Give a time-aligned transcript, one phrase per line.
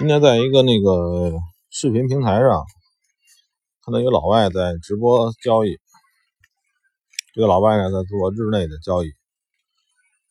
[0.00, 1.30] 今天在一个那个
[1.68, 2.64] 视频平台上
[3.84, 5.76] 看到一个老外在直播交易，
[7.34, 9.12] 这个老外呢在做日内的交易，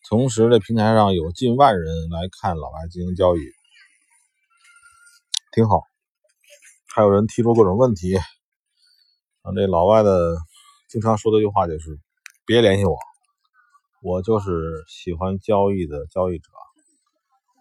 [0.09, 3.41] 同时这平台上有近万人来看老外进行交易，
[5.51, 5.83] 挺好。
[6.95, 8.23] 还有人提出各种问题，啊，
[9.55, 10.35] 这老外的
[10.89, 11.99] 经常说的一句话就是
[12.43, 12.97] “别联系我，
[14.01, 14.49] 我就是
[14.87, 16.49] 喜欢交易的交易者，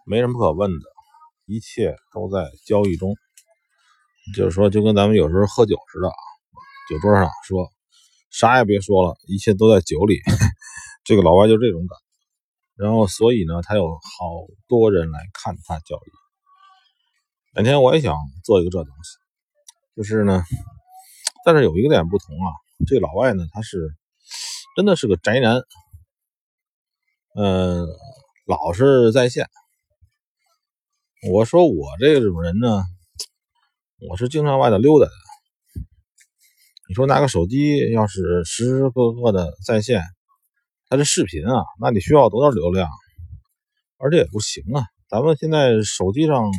[0.07, 0.89] 没什么可问的。”
[1.49, 3.15] 一切都在交易中，
[4.35, 6.13] 就是说，就跟咱们有时候喝酒似的啊，
[6.87, 7.67] 酒桌上说
[8.29, 10.19] 啥也别说了，一切都在酒里。
[11.03, 11.97] 这个老外就这种感，
[12.75, 16.11] 然后所以呢，他有好多人来看他交易。
[17.55, 19.17] 哪天我也想做一个这东西，
[19.95, 20.43] 就是呢，
[21.43, 22.53] 但是有一个点不同啊，
[22.85, 23.89] 这老外呢，他是
[24.75, 25.63] 真的是个宅男，
[27.33, 27.87] 嗯，
[28.45, 29.49] 老是在线。
[31.27, 32.81] 我说我这种人呢，
[34.09, 35.11] 我是经常外头溜达的。
[36.87, 40.01] 你说拿个手机，要是时时刻刻的在线，
[40.87, 42.87] 它这视频啊，那得需要多少流量？
[43.97, 44.85] 而且也不行啊。
[45.09, 46.53] 咱们现在手机上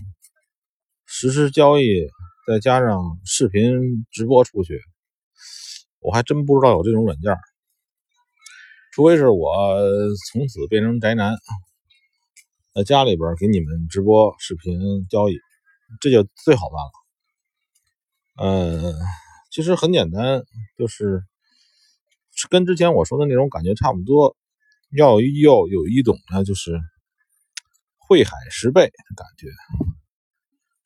[1.07, 1.87] 实时交易，
[2.47, 3.73] 再加上视频
[4.11, 4.79] 直播出去，
[6.01, 7.35] 我还真不知道有这种软件。
[8.93, 9.75] 除非是我
[10.31, 11.35] 从此变成宅男。
[12.73, 15.37] 在家里边给你们直播视频交易，
[16.01, 16.93] 这就最好办了。
[18.43, 18.95] 嗯，
[19.51, 20.45] 其实很简单，
[20.79, 21.25] 就是
[22.49, 24.37] 跟之前我说的那种感觉差不多。
[24.97, 26.81] 要要有一种呢，就是
[27.99, 29.49] 会海识贝的感觉。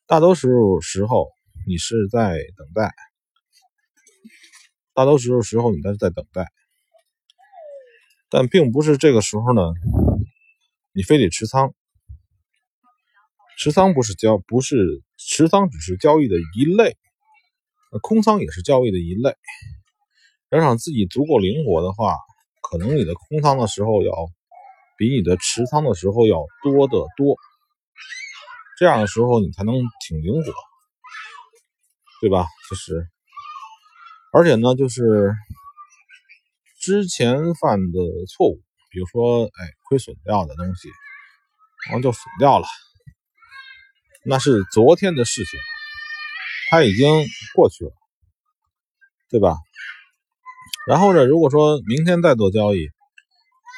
[0.07, 1.27] 大多数时候
[1.67, 2.93] 你是在等待，
[4.93, 6.47] 大多数时候你都是在等待，
[8.29, 9.61] 但并不是这个时候呢。
[10.95, 11.73] 你非得持仓，
[13.57, 16.95] 持仓不是交，不是持仓，只是交易的一类。
[18.01, 19.35] 空仓也是交易的一类。
[20.51, 22.15] 要想自己足够灵活的话，
[22.61, 24.11] 可能你的空仓的时候要
[24.97, 27.35] 比你的持仓的时候要多得多。
[28.77, 29.75] 这样的时候你才能
[30.07, 30.53] 挺灵活，
[32.21, 32.47] 对吧？
[32.69, 33.09] 就是，
[34.31, 35.33] 而且呢，就是
[36.79, 38.64] 之前犯的错误。
[38.95, 40.87] 比如说，哎，亏损掉的东西，
[41.85, 42.65] 然后就损掉了，
[44.23, 45.59] 那是昨天的事情，
[46.71, 47.91] 它已经过去了，
[49.29, 49.57] 对吧？
[50.87, 52.87] 然后呢，如果说明天再做交易，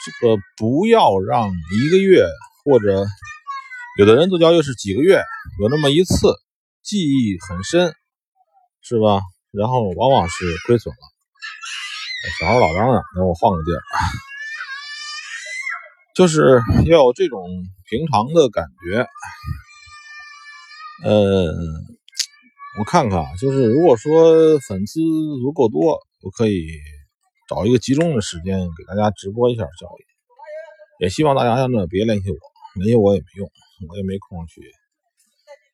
[0.06, 2.27] 这个不要让一个月
[2.63, 3.07] 或者
[3.97, 5.23] 有的人做交易是几个月，
[5.59, 6.16] 有那么一次
[6.83, 7.91] 记忆很深，
[8.83, 9.19] 是吧？
[9.51, 11.00] 然后往往是亏损了。
[12.39, 13.81] 小孩老嚷嚷，那我换个地儿。
[16.17, 17.47] 就是要有这种
[17.88, 19.07] 平常的感觉，
[21.07, 21.53] 呃，
[22.79, 25.00] 我看看啊，就是如果说粉丝
[25.44, 26.66] 足够多，我可以
[27.47, 31.03] 找一个集中的时间给大家直播一下交易。
[31.03, 32.38] 也希望大家呢别联系我，
[32.81, 33.47] 联系我也没用，
[33.88, 34.63] 我也没空去，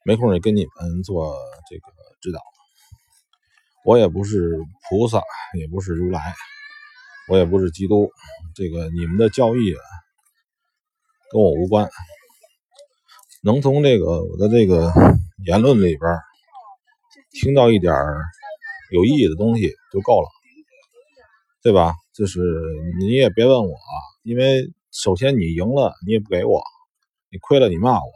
[0.04, 1.38] 没空也跟你们做
[1.70, 1.84] 这个
[2.22, 2.42] 指导。
[3.86, 4.58] 我也不是
[4.90, 5.22] 菩萨，
[5.58, 6.34] 也不是如来，
[7.30, 8.12] 我也不是基督，
[8.54, 9.74] 这个你们的教义。
[11.34, 11.90] 跟我无关，
[13.42, 14.94] 能从这个我的这个
[15.44, 16.20] 言论里边
[17.32, 17.92] 听到一点
[18.92, 20.30] 有意义的东西就够了，
[21.64, 21.96] 对吧？
[22.14, 22.40] 就是
[23.00, 23.76] 你也别问我，
[24.22, 26.62] 因为首先你赢了你也不给我，
[27.32, 28.12] 你亏了你骂我，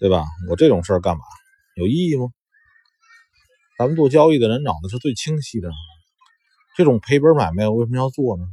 [0.00, 0.24] 对吧？
[0.50, 1.22] 我这种事儿干嘛？
[1.76, 2.26] 有意义吗？
[3.78, 5.70] 咱们做交易的人脑子是最清晰的，
[6.76, 8.44] 这种赔本买卖我为什么要做呢？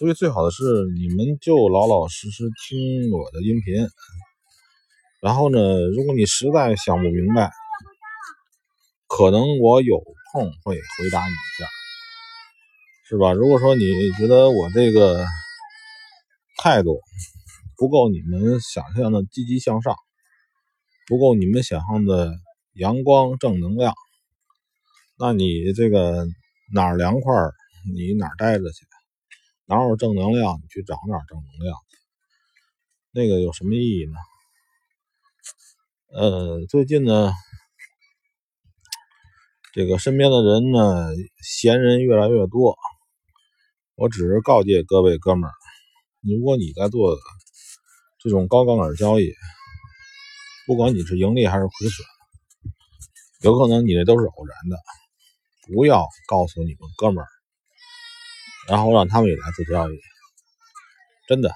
[0.00, 0.64] 所以最好的是
[0.96, 3.86] 你们就老老实实听我的音频，
[5.20, 5.58] 然后呢，
[5.94, 7.50] 如果你实在想不明白，
[9.06, 9.98] 可能我有
[10.32, 11.68] 空会回答你一下，
[13.10, 13.34] 是吧？
[13.34, 15.22] 如果说你觉得我这个
[16.56, 16.98] 态度
[17.76, 19.94] 不够你们想象的积极向上，
[21.08, 22.32] 不够你们想象的
[22.72, 23.92] 阳光正能量，
[25.18, 26.26] 那你这个
[26.72, 27.34] 哪儿凉快
[27.94, 28.89] 你哪儿待着去。
[29.70, 31.78] 哪有正能量，你去找哪正能量，
[33.12, 34.14] 那个有什么意义呢？
[36.12, 37.32] 呃，最近呢，
[39.72, 42.76] 这个身边的人呢，闲人越来越多。
[43.94, 45.54] 我只是告诫各位哥们儿，
[46.20, 47.16] 如果你在做
[48.18, 49.32] 这种高杠杆交易，
[50.66, 52.04] 不管你是盈利还是亏损，
[53.42, 54.76] 有可能你这都是偶然的，
[55.72, 57.28] 不要告诉你们哥们儿。
[58.68, 59.98] 然后让他们也来做交易，
[61.28, 61.54] 真的，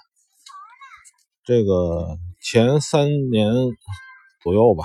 [1.45, 3.53] 这个前三年
[4.43, 4.85] 左右吧，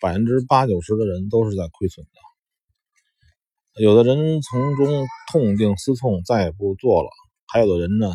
[0.00, 3.82] 百分之八九十的人都是在亏损的。
[3.82, 7.08] 有的人从中痛定思痛，再也不做了；
[7.46, 8.12] 还有的人呢，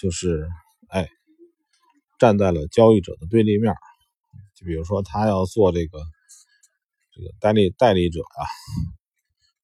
[0.00, 0.48] 就是
[0.88, 1.08] 哎，
[2.18, 3.74] 站在了交易者的对立面。
[4.54, 5.98] 就比如说，他要做这个
[7.12, 8.42] 这个代理代理者啊，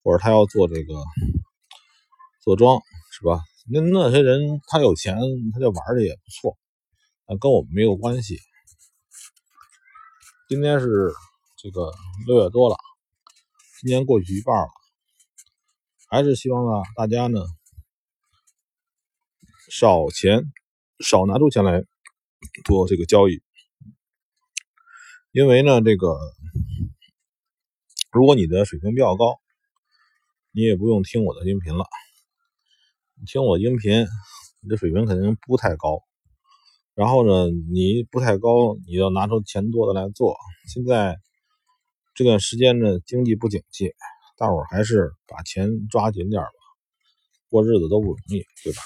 [0.02, 0.94] 或者他要做这个
[2.44, 2.78] 坐庄，
[3.10, 3.40] 是吧？
[3.72, 5.16] 那那些人他有钱，
[5.54, 6.58] 他就玩的也不错。
[7.24, 8.38] 啊，跟我们没有关系。
[10.46, 11.10] 今天是
[11.56, 11.90] 这个
[12.26, 12.76] 六月多了，
[13.80, 14.68] 今年过去一半了，
[16.10, 17.40] 还是希望呢大家呢
[19.70, 20.52] 少钱，
[21.00, 21.82] 少拿出钱来
[22.66, 23.42] 做这个交易，
[25.32, 26.14] 因为呢这个
[28.12, 29.40] 如果你的水平比较高，
[30.50, 31.86] 你也不用听我的音频了，
[33.16, 34.06] 你听我音频，
[34.60, 36.02] 你的水平肯定不太高。
[36.94, 40.36] 然后呢，你不太高，你要拿出钱多的来做。
[40.66, 41.16] 现在
[42.14, 43.92] 这段时间呢，经济不景气，
[44.36, 46.48] 大伙儿还是把钱抓紧点吧，
[47.50, 48.82] 过日子都不容易，对吧？